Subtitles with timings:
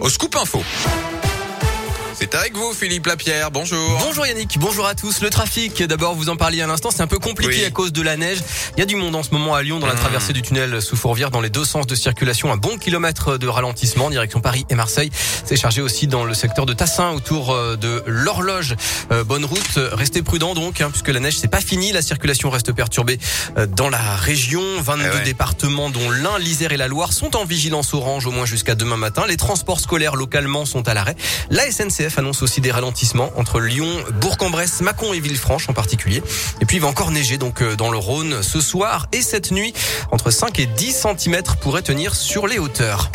[0.00, 0.62] Au Scoop Info.
[2.16, 3.50] C'est avec vous, Philippe Lapierre.
[3.50, 3.98] Bonjour.
[4.00, 5.20] Bonjour Yannick, bonjour à tous.
[5.20, 7.64] Le trafic, d'abord, vous en parliez à l'instant, c'est un peu compliqué Oui.
[7.64, 8.38] à cause de la neige.
[8.76, 9.98] Il y a du monde en ce moment à Lyon dans la Mmh.
[9.98, 12.52] traversée du tunnel sous Fourvière dans les deux sens de circulation.
[12.52, 15.10] Un bon kilomètre de ralentissement, direction Paris et Marseille.
[15.44, 18.76] C'est chargé aussi dans le secteur de Tassin autour euh, de l'horloge.
[19.10, 21.92] Euh, bonne route, restez prudents donc, hein, puisque la neige c'est pas fini.
[21.92, 23.18] La circulation reste perturbée
[23.58, 24.62] euh, dans la région.
[24.80, 25.22] 22 Eh ouais.
[25.24, 28.96] départements dont l'Ain, l'Isère et la Loire sont en vigilance orange au moins jusqu'à demain
[28.96, 29.24] matin.
[29.28, 31.16] Les transports scolaires localement sont à l'arrêt.
[31.50, 33.88] La SNCF annonce aussi des ralentissements entre Lyon,
[34.20, 36.22] Bourg-en-Bresse, Mâcon et Villefranche en particulier.
[36.60, 39.74] Et puis il va encore neiger euh, dans le Rhône ce soir et cette nuit.
[40.10, 43.10] Entre 5 et 10 cm pourraient tenir sur les hauteurs.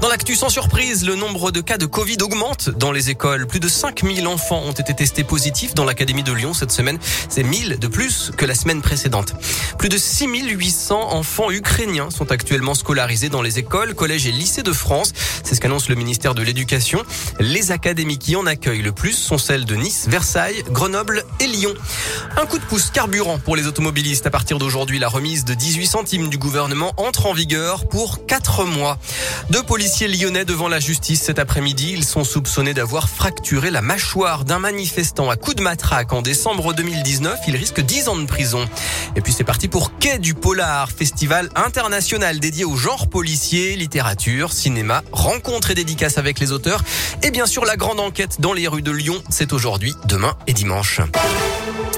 [0.00, 3.46] Dans l'actu sans surprise, le nombre de cas de Covid augmente dans les écoles.
[3.46, 6.98] Plus de 5000 enfants ont été testés positifs dans l'Académie de Lyon cette semaine.
[7.28, 9.34] C'est 1000 de plus que la semaine précédente.
[9.76, 14.72] Plus de 6800 enfants ukrainiens sont actuellement scolarisés dans les écoles, collèges et lycées de
[14.72, 15.12] France.
[15.44, 17.02] C'est ce qu'annonce le ministère de l'Éducation.
[17.38, 21.74] Les académies qui en accueillent le plus sont celles de Nice, Versailles, Grenoble et Lyon.
[22.38, 24.26] Un coup de pouce carburant pour les automobilistes.
[24.26, 28.64] À partir d'aujourd'hui, la remise de 18 centimes du gouvernement entre en vigueur pour 4
[28.64, 28.98] mois.
[29.50, 29.62] Deux
[29.98, 31.92] lyonnais devant la justice cet après-midi.
[31.92, 36.72] Ils sont soupçonnés d'avoir fracturé la mâchoire d'un manifestant à coups de matraque en décembre
[36.72, 37.40] 2019.
[37.48, 38.66] Ils risquent 10 ans de prison.
[39.16, 44.52] Et puis c'est parti pour Quai du Polar, festival international dédié au genre policier, littérature,
[44.52, 46.82] cinéma, rencontres et dédicaces avec les auteurs.
[47.22, 49.20] Et bien sûr la grande enquête dans les rues de Lyon.
[49.28, 51.00] C'est aujourd'hui, demain et dimanche.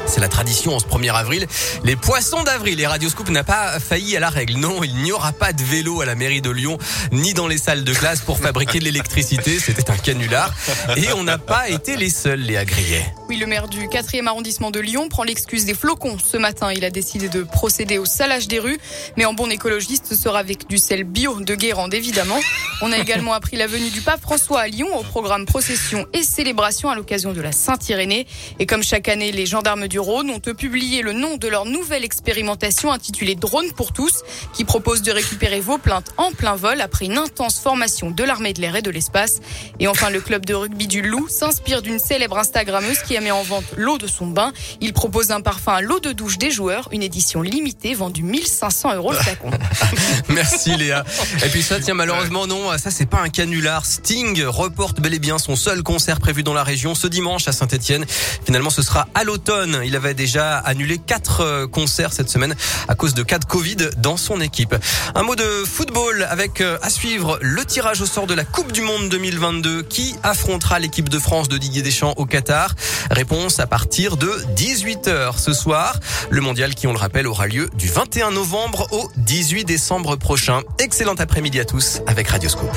[0.07, 1.47] C'est la tradition en ce 1er avril.
[1.85, 2.79] Les poissons d'avril.
[2.81, 4.59] Et Radioscoop n'a pas failli à la règle.
[4.59, 6.77] Non, il n'y aura pas de vélo à la mairie de Lyon,
[7.13, 9.59] ni dans les salles de classe pour fabriquer de l'électricité.
[9.59, 10.53] C'était un canular.
[10.97, 13.15] Et on n'a pas été les seuls, les Grillet.
[13.39, 16.19] Le maire du 4e arrondissement de Lyon prend l'excuse des flocons.
[16.19, 18.79] Ce matin, il a décidé de procéder au salage des rues.
[19.17, 22.39] Mais en bon écologiste, ce sera avec du sel bio de Guérande, évidemment.
[22.83, 26.23] On a également appris la venue du pape François à Lyon au programme procession et
[26.23, 28.27] célébration à l'occasion de la Saint-Irénée.
[28.59, 32.05] Et comme chaque année, les gendarmes du Rhône ont publié le nom de leur nouvelle
[32.05, 34.23] expérimentation intitulée Drone pour tous,
[34.53, 38.53] qui propose de récupérer vos plaintes en plein vol après une intense formation de l'armée
[38.53, 39.41] de l'air et de l'espace.
[39.81, 43.31] Et enfin, le club de rugby du Loup s'inspire d'une célèbre Instagrammeuse qui a mis
[43.31, 44.53] en vente l'eau de son bain.
[44.81, 48.95] Il propose un parfum à l'eau de douche des joueurs, une édition limitée vendue 1500
[48.97, 49.51] euros le flacon.
[50.29, 51.05] Merci Léa.
[51.45, 53.87] Et puis ça, tiens, malheureusement non, ça c'est pas un canular.
[53.87, 57.53] Sting reporte bel et bien son seul concert prévu dans la région ce dimanche à
[57.53, 58.05] Saint-Etienne.
[58.45, 59.81] Finalement, ce sera à l'automne.
[59.85, 62.55] Il avait déjà annulé quatre euh, concerts cette semaine
[62.89, 64.75] à cause de cas de Covid dans son équipe.
[65.15, 68.73] Un mot de football avec euh, à suivre le tirage au sort de la Coupe
[68.73, 72.75] du Monde 2022 qui affrontera l'équipe de France de Didier Deschamps au Qatar.
[73.13, 76.01] Réponse à partir de 18h ce soir.
[76.31, 80.63] Le mondial qui, on le rappelle, aura lieu du 21 novembre au 18 décembre prochain.
[80.79, 82.75] Excellent après-midi à tous avec Radioscope.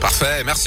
[0.00, 0.42] Parfait.
[0.44, 0.58] Merci.